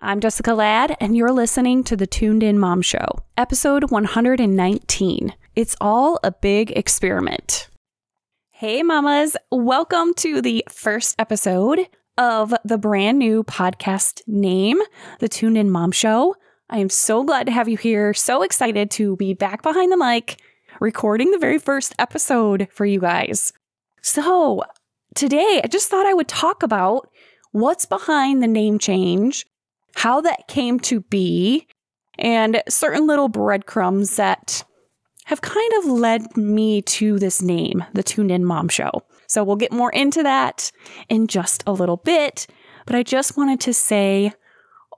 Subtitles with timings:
[0.00, 5.34] I'm Jessica Ladd, and you're listening to the Tuned In Mom Show, episode 119.
[5.56, 7.68] It's all a big experiment.
[8.52, 14.78] Hey, mamas, welcome to the first episode of the brand new podcast name,
[15.18, 16.36] The Tuned In Mom Show.
[16.70, 19.96] I am so glad to have you here, so excited to be back behind the
[19.96, 20.40] mic,
[20.80, 23.52] recording the very first episode for you guys.
[24.00, 24.62] So,
[25.16, 27.10] today I just thought I would talk about
[27.50, 29.44] what's behind the name change
[29.94, 31.66] how that came to be,
[32.18, 34.64] and certain little breadcrumbs that
[35.26, 38.90] have kind of led me to this name, the Tuned In Mom Show.
[39.26, 40.72] So we'll get more into that
[41.08, 42.46] in just a little bit.
[42.86, 44.32] But I just wanted to say,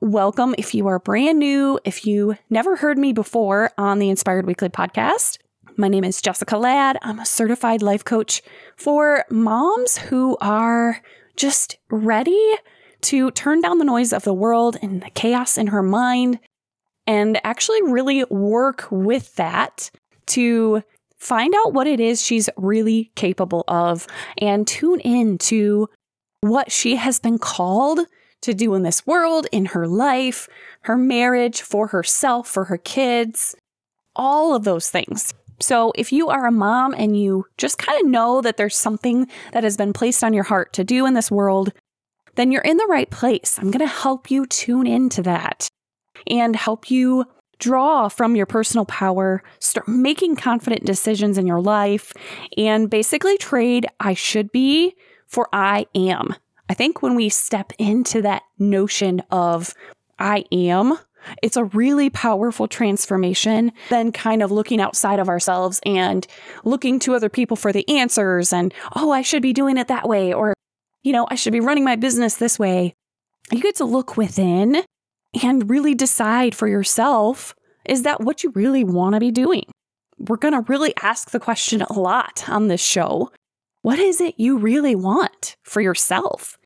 [0.01, 4.47] welcome if you are brand new, if you never heard me before on the Inspired
[4.47, 5.39] Weekly podcast.
[5.77, 6.99] My name is Jessica Ladd.
[7.03, 8.41] I'm a certified life coach
[8.77, 11.03] for moms who are
[11.37, 12.55] just ready
[13.03, 16.39] to turn down the noise of the world and the chaos in her mind
[17.07, 19.91] and actually really work with that
[20.27, 20.83] to
[21.19, 24.07] find out what it is she's really capable of
[24.39, 25.89] and tune in to
[26.41, 28.01] what she has been called
[28.43, 30.49] to do in this world, in her life,
[30.83, 33.55] her marriage, for herself, for her kids,
[34.17, 35.35] all of those things.
[35.61, 39.29] So, if you are a mom and you just kind of know that there's something
[39.53, 41.73] that has been placed on your heart to do in this world,
[42.41, 43.59] then you're in the right place.
[43.59, 45.69] I'm going to help you tune into that
[46.27, 47.27] and help you
[47.59, 52.15] draw from your personal power, start making confident decisions in your life,
[52.57, 54.97] and basically trade I should be
[55.27, 56.35] for I am.
[56.71, 59.75] I think when we step into that notion of
[60.19, 60.99] I am,
[61.43, 66.27] it's a really powerful transformation than kind of looking outside of ourselves and
[66.65, 70.09] looking to other people for the answers and, oh, I should be doing it that
[70.09, 70.55] way, or
[71.03, 72.95] you know, I should be running my business this way.
[73.51, 74.85] You get to look within
[75.43, 77.55] and really decide for yourself
[77.87, 79.65] is that what you really want to be doing?
[80.19, 83.33] We're going to really ask the question a lot on this show.
[83.83, 86.59] What is it you really want for yourself?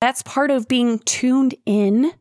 [0.00, 2.12] That's part of being tuned in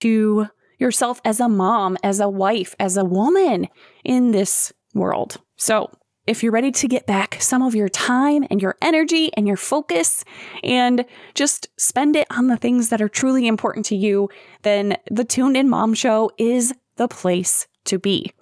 [0.00, 0.48] to
[0.78, 3.68] yourself as a mom, as a wife, as a woman
[4.04, 5.38] in this world.
[5.56, 5.90] So,
[6.26, 9.56] if you're ready to get back some of your time and your energy and your
[9.56, 10.24] focus
[10.62, 11.04] and
[11.34, 14.28] just spend it on the things that are truly important to you,
[14.62, 18.32] then the Tuned In Mom Show is the place to be.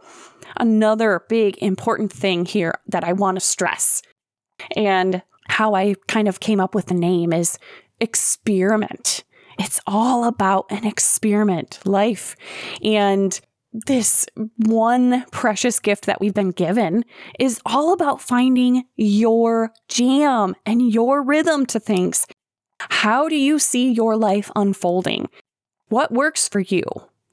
[0.56, 4.02] Another big important thing here that I want to stress
[4.76, 7.58] and how I kind of came up with the name is
[8.00, 9.24] experiment.
[9.58, 12.36] It's all about an experiment, life.
[12.82, 13.38] And
[13.74, 14.26] this
[14.56, 17.04] one precious gift that we've been given
[17.40, 22.26] is all about finding your jam and your rhythm to things.
[22.78, 25.28] How do you see your life unfolding?
[25.88, 26.84] What works for you?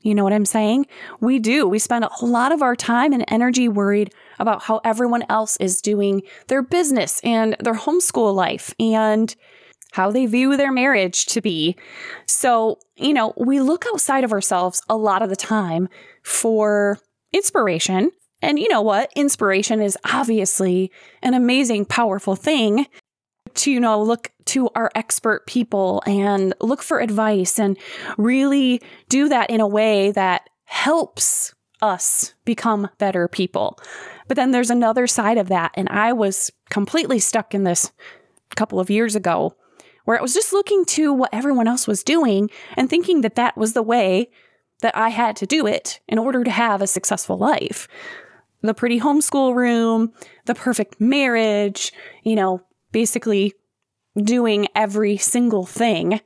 [0.02, 0.88] You know what I'm saying?
[1.20, 1.68] We do.
[1.68, 5.80] We spend a lot of our time and energy worried about how everyone else is
[5.80, 9.36] doing their business and their homeschool life and
[9.92, 11.76] how they view their marriage to be.
[12.26, 15.88] So, you know, we look outside of ourselves a lot of the time
[16.24, 16.98] for
[17.34, 18.12] inspiration.
[18.42, 19.12] And you know what?
[19.16, 20.92] Inspiration is obviously
[21.22, 22.88] an amazing, powerful thing
[23.54, 27.78] to, you know, look to our expert people and look for advice and
[28.18, 33.78] really do that in a way that helps us become better people.
[34.28, 35.72] But then there's another side of that.
[35.76, 37.92] And I was completely stuck in this
[38.52, 39.56] a couple of years ago
[40.06, 43.58] where I was just looking to what everyone else was doing and thinking that that
[43.58, 44.30] was the way
[44.82, 47.88] that I had to do it in order to have a successful life.
[48.62, 50.12] The pretty homeschool room,
[50.46, 51.92] the perfect marriage,
[52.24, 53.54] you know, basically
[54.18, 56.22] doing every single thing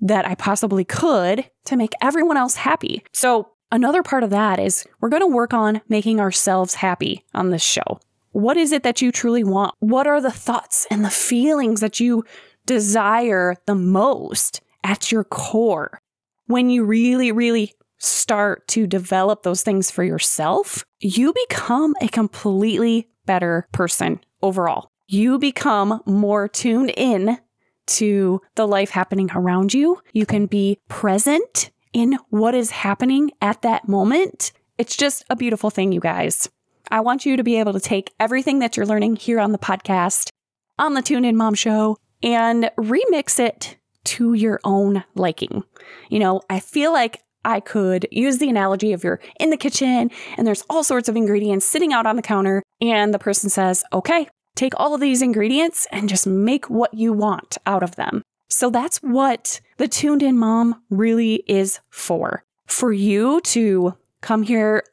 [0.00, 3.02] that I possibly could to make everyone else happy.
[3.12, 7.50] So, another part of that is we're going to work on making ourselves happy on
[7.50, 8.00] this show.
[8.32, 9.74] What is it that you truly want?
[9.80, 12.24] What are the thoughts and the feelings that you
[12.68, 16.00] desire the most at your core?
[16.48, 23.08] when you really, really start to develop those things for yourself, you become a completely
[23.26, 24.90] better person overall.
[25.06, 27.38] You become more tuned in
[27.86, 30.00] to the life happening around you.
[30.12, 34.52] You can be present in what is happening at that moment.
[34.78, 36.48] It's just a beautiful thing, you guys.
[36.90, 39.58] I want you to be able to take everything that you're learning here on the
[39.58, 40.30] podcast,
[40.78, 45.64] on the Tuned In Mom Show, and remix it to your own liking.
[46.08, 50.10] You know, I feel like I could use the analogy of you're in the kitchen
[50.36, 53.84] and there's all sorts of ingredients sitting out on the counter, and the person says,
[53.92, 58.22] okay, take all of these ingredients and just make what you want out of them.
[58.48, 62.44] So that's what the Tuned In Mom really is for.
[62.66, 64.84] For you to come here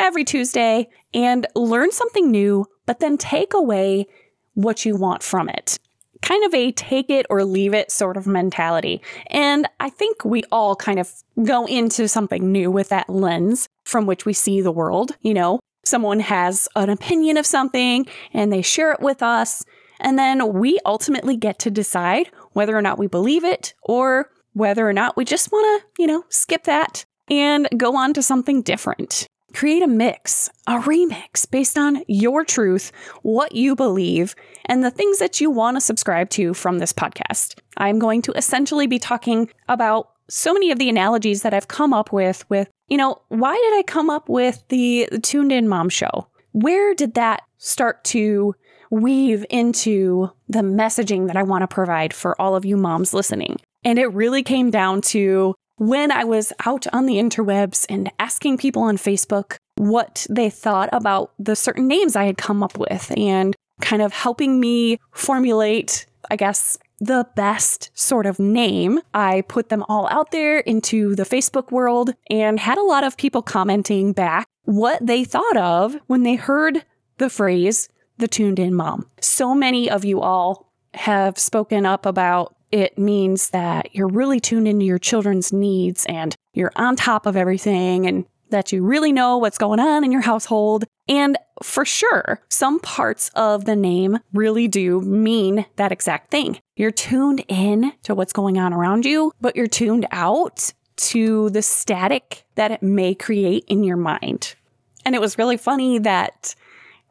[0.00, 4.06] every Tuesday and learn something new, but then take away
[4.54, 5.78] what you want from it.
[6.24, 9.02] Kind of a take it or leave it sort of mentality.
[9.26, 11.12] And I think we all kind of
[11.44, 15.12] go into something new with that lens from which we see the world.
[15.20, 19.64] You know, someone has an opinion of something and they share it with us.
[20.00, 24.88] And then we ultimately get to decide whether or not we believe it or whether
[24.88, 28.62] or not we just want to, you know, skip that and go on to something
[28.62, 29.26] different.
[29.54, 32.90] Create a mix, a remix based on your truth,
[33.22, 34.34] what you believe,
[34.66, 37.60] and the things that you want to subscribe to from this podcast.
[37.76, 41.92] I'm going to essentially be talking about so many of the analogies that I've come
[41.92, 45.88] up with with, you know, why did I come up with the, tuned in mom
[45.88, 46.26] show?
[46.50, 48.56] Where did that start to
[48.90, 53.60] weave into the messaging that I want to provide for all of you moms listening?
[53.84, 58.58] And it really came down to when I was out on the interwebs and asking
[58.58, 63.12] people on Facebook what they thought about the certain names I had come up with
[63.16, 69.00] and kind of helping me formulate, I guess, the best sort of name.
[69.12, 73.16] I put them all out there into the Facebook world and had a lot of
[73.16, 76.84] people commenting back what they thought of when they heard
[77.18, 77.88] the phrase
[78.18, 79.10] the tuned in mom.
[79.20, 84.66] So many of you all have spoken up about it means that you're really tuned
[84.66, 89.38] into your children's needs and you're on top of everything and that you really know
[89.38, 90.84] what's going on in your household.
[91.08, 96.58] And for sure, some parts of the name really do mean that exact thing.
[96.74, 101.62] You're tuned in to what's going on around you, but you're tuned out to the
[101.62, 104.56] static that it may create in your mind.
[105.04, 106.56] And it was really funny that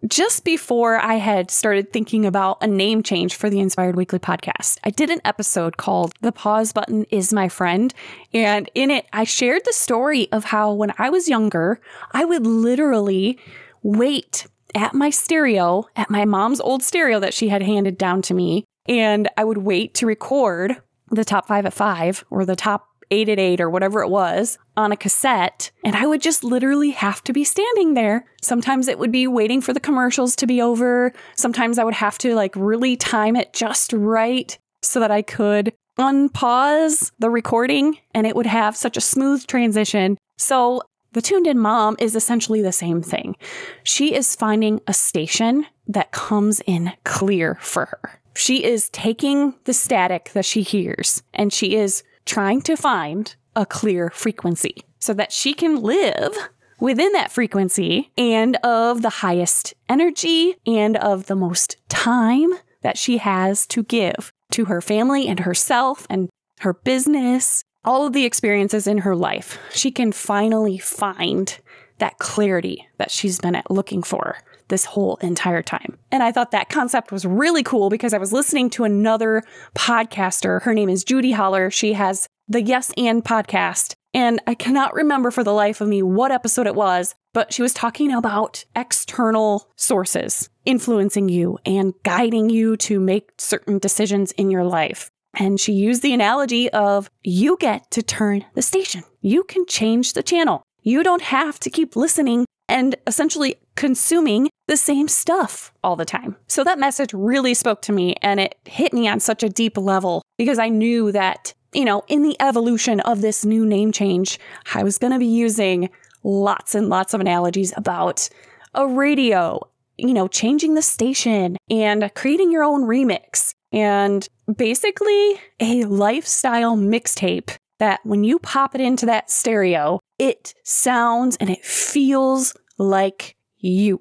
[0.07, 4.77] just before I had started thinking about a name change for the Inspired Weekly podcast,
[4.83, 7.93] I did an episode called The Pause Button is My Friend.
[8.33, 11.79] And in it, I shared the story of how when I was younger,
[12.11, 13.39] I would literally
[13.81, 18.33] wait at my stereo, at my mom's old stereo that she had handed down to
[18.33, 22.87] me, and I would wait to record the top five at five or the top
[23.11, 25.71] eight at eight or whatever it was on a cassette.
[25.83, 28.25] And I would just literally have to be standing there.
[28.41, 31.13] Sometimes it would be waiting for the commercials to be over.
[31.35, 35.73] Sometimes I would have to like really time it just right so that I could
[35.99, 40.17] unpause the recording and it would have such a smooth transition.
[40.37, 40.81] So
[41.13, 43.35] the tuned in mom is essentially the same thing.
[43.83, 48.19] She is finding a station that comes in clear for her.
[48.35, 53.65] She is taking the static that she hears and she is trying to find a
[53.65, 56.35] clear frequency so that she can live
[56.79, 63.17] within that frequency and of the highest energy and of the most time that she
[63.17, 66.29] has to give to her family and herself and
[66.59, 69.57] her business, all of the experiences in her life.
[69.71, 71.57] She can finally find
[71.99, 74.37] that clarity that she's been looking for
[74.73, 75.99] this whole entire time.
[76.11, 79.43] And I thought that concept was really cool because I was listening to another
[79.75, 80.63] podcaster.
[80.63, 81.69] Her name is Judy Holler.
[81.69, 83.93] She has the Yes and podcast.
[84.15, 87.61] And I cannot remember for the life of me what episode it was, but she
[87.61, 94.49] was talking about external sources influencing you and guiding you to make certain decisions in
[94.49, 95.11] your life.
[95.35, 99.03] And she used the analogy of you get to turn the station.
[99.21, 100.63] You can change the channel.
[100.81, 106.35] You don't have to keep listening and essentially consuming the same stuff all the time.
[106.47, 109.77] So that message really spoke to me and it hit me on such a deep
[109.77, 114.39] level because I knew that, you know, in the evolution of this new name change,
[114.73, 115.89] I was going to be using
[116.23, 118.27] lots and lots of analogies about
[118.73, 119.59] a radio,
[119.97, 127.55] you know, changing the station and creating your own remix and basically a lifestyle mixtape
[127.79, 133.99] that when you pop it into that stereo, it sounds and it feels like you.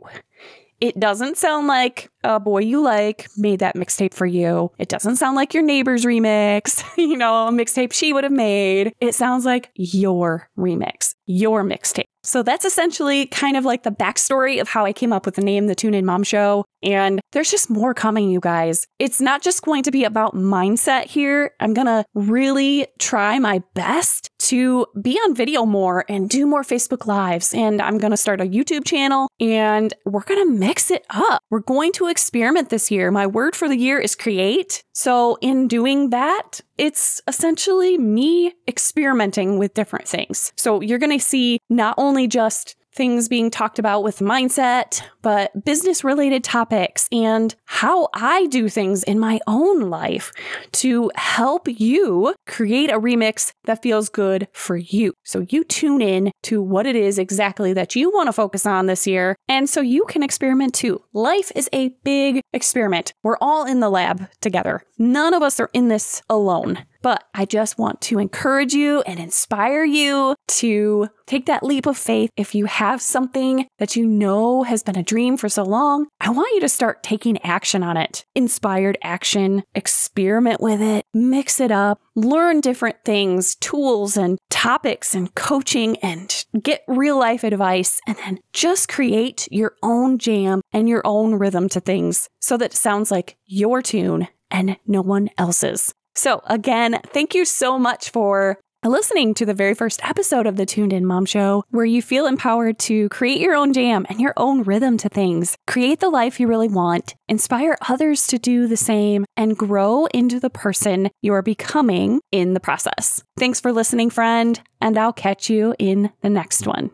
[0.80, 4.72] It doesn't sound like a boy you like made that mixtape for you.
[4.78, 8.92] It doesn't sound like your neighbor's remix, you know, a mixtape she would have made.
[9.00, 12.06] It sounds like your remix, your mixtape.
[12.24, 15.42] So that's essentially kind of like the backstory of how I came up with the
[15.42, 16.64] name The Tuned In Mom Show.
[16.82, 18.86] And there's just more coming, you guys.
[18.98, 21.52] It's not just going to be about mindset here.
[21.58, 26.62] I'm going to really try my best to be on video more and do more
[26.62, 27.54] Facebook Lives.
[27.54, 31.42] And I'm going to start a YouTube channel and we're going to mix it up.
[31.50, 33.10] We're going to experiment this year.
[33.10, 34.82] My word for the year is create.
[34.92, 40.52] So in doing that, it's essentially me experimenting with different things.
[40.56, 45.64] So you're going to see not only just things being talked about with mindset, but
[45.64, 50.32] business related topics and how I do things in my own life
[50.72, 55.14] to help you create a remix that feels good for you.
[55.24, 58.86] So you tune in to what it is exactly that you want to focus on
[58.86, 59.36] this year.
[59.48, 61.02] And so you can experiment too.
[61.12, 63.12] Life is a big experiment.
[63.22, 64.84] We're all in the lab together.
[64.98, 66.86] None of us are in this alone.
[67.02, 71.98] But I just want to encourage you and inspire you to take that leap of
[71.98, 72.30] faith.
[72.36, 76.30] If you have something that you know has been a dream for so long, I
[76.30, 78.24] want you to start taking action on it.
[78.36, 85.34] Inspired action, experiment with it, mix it up, learn different things, tools and topics and
[85.34, 91.02] coaching and get real life advice and then just create your own jam and your
[91.04, 95.92] own rhythm to things so that it sounds like your tune and no one else's.
[96.14, 98.58] So, again, thank you so much for
[98.90, 102.26] listening to the very first episode of the Tuned In Mom Show, where you feel
[102.26, 106.40] empowered to create your own jam and your own rhythm to things, create the life
[106.40, 111.34] you really want, inspire others to do the same, and grow into the person you
[111.34, 113.22] are becoming in the process.
[113.36, 116.92] Thanks for listening, friend, and I'll catch you in the next one.